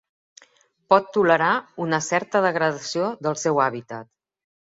Pot 0.93 1.09
tolerar 1.17 1.49
una 1.85 1.99
certa 2.05 2.43
degradació 2.47 3.13
del 3.27 3.39
seu 3.45 3.63
hàbitat. 3.67 4.09